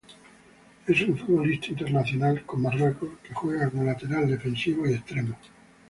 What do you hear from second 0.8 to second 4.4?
Es un futbolista internacional con Marruecos que juega como lateral